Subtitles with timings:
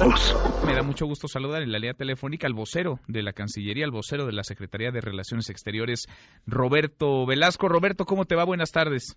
[0.00, 0.64] todos.
[0.66, 3.90] Me da mucho gusto saludar en la línea telefónica al vocero de la Cancillería, al
[3.90, 6.06] vocero de la Secretaría de Relaciones Exteriores,
[6.46, 7.68] Roberto Velasco.
[7.68, 8.44] Roberto, ¿cómo te va?
[8.44, 9.16] Buenas tardes.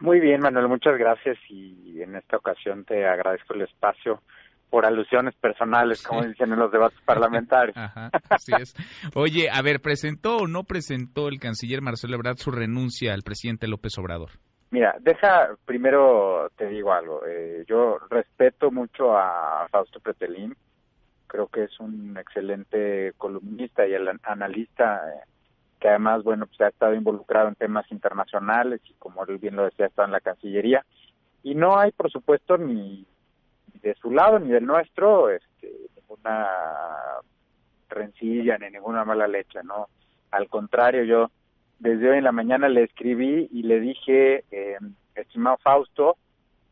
[0.00, 4.22] Muy bien, Manuel, muchas gracias y en esta ocasión te agradezco el espacio
[4.70, 7.76] por alusiones personales, como dicen en los debates parlamentarios.
[7.76, 8.74] Ajá, así es.
[9.14, 13.66] Oye, a ver, ¿presentó o no presentó el canciller Marcelo Ebrard su renuncia al presidente
[13.66, 14.30] López Obrador?
[14.70, 17.22] Mira, deja, primero te digo algo.
[17.26, 20.54] Eh, yo respeto mucho a Fausto Pretelín.
[21.26, 25.20] Creo que es un excelente columnista y el analista eh,
[25.80, 29.64] que además, bueno, pues ha estado involucrado en temas internacionales y como él bien lo
[29.64, 30.84] decía, está en la Cancillería.
[31.42, 33.06] Y no hay, por supuesto, ni
[33.80, 36.48] de su lado ni del nuestro este, ninguna
[37.88, 39.88] rencilla ni ninguna mala leche, ¿no?
[40.30, 41.30] Al contrario, yo
[41.78, 44.78] desde hoy en la mañana le escribí y le dije, eh,
[45.14, 46.16] estimado Fausto,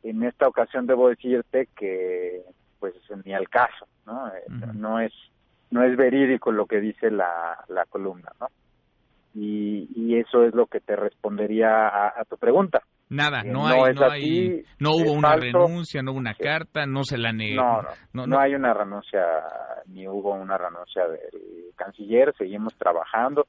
[0.02, 2.42] en esta ocasión debo decirte que
[2.78, 4.28] pues ni al caso, ¿no?
[4.28, 4.42] Eh,
[4.74, 5.12] no es
[5.70, 8.46] no es verídico lo que dice la, la columna, ¿no?
[9.34, 12.82] Y, y eso es lo que te respondería a, tu pregunta.
[13.10, 17.18] Nada, no, hay, no, hay, no hubo una renuncia, no hubo una carta, no se
[17.18, 17.62] la negó.
[17.62, 17.82] No,
[18.14, 19.22] no, no, hay una renuncia,
[19.86, 23.46] ni hubo una renuncia del canciller, seguimos trabajando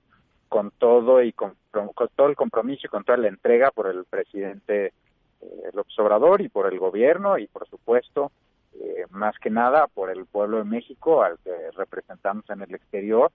[0.48, 4.94] con todo y con, todo el compromiso y con toda la entrega por el presidente
[5.42, 8.31] eh, López Obrador y por el gobierno y por supuesto
[8.73, 13.31] eh, más que nada por el pueblo de México al que representamos en el exterior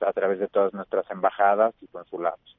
[0.00, 2.56] a través de todas nuestras embajadas y consulados.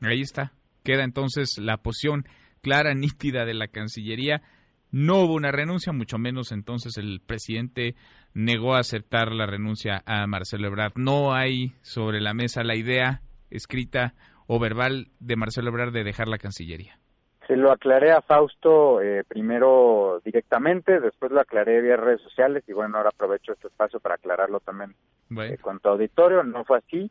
[0.00, 0.52] Ahí está.
[0.84, 2.24] Queda entonces la posición
[2.62, 4.42] clara, nítida de la Cancillería.
[4.90, 7.94] No hubo una renuncia, mucho menos entonces el presidente
[8.32, 10.94] negó aceptar la renuncia a Marcelo Ebrard.
[10.96, 14.14] No hay sobre la mesa la idea escrita
[14.46, 16.98] o verbal de Marcelo Ebrard de dejar la Cancillería.
[17.46, 22.72] Se lo aclaré a Fausto eh, primero directamente, después lo aclaré vía redes sociales y
[22.72, 24.94] bueno, ahora aprovecho este espacio para aclararlo también
[25.38, 26.42] eh, con tu auditorio.
[26.44, 27.10] No fue así.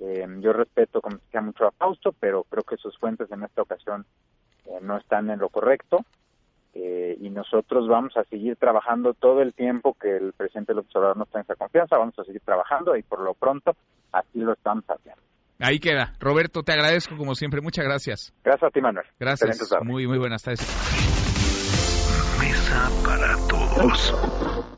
[0.00, 3.62] Eh, yo respeto, como decía, mucho a Fausto, pero creo que sus fuentes en esta
[3.62, 4.04] ocasión
[4.82, 6.04] no están en lo correcto.
[7.20, 11.28] Y nosotros vamos a seguir trabajando todo el tiempo que el presidente López Obrador nos
[11.28, 13.72] tenga esa confianza, vamos a seguir trabajando y por lo pronto
[14.12, 15.22] así lo estamos haciendo.
[15.58, 16.12] Ahí queda.
[16.20, 17.62] Roberto, te agradezco como siempre.
[17.62, 18.34] Muchas gracias.
[18.44, 19.06] Gracias a ti, Manuel.
[19.18, 19.74] Gracias.
[19.82, 20.60] Muy, muy buenas tardes.
[22.38, 24.76] Mesa para todos.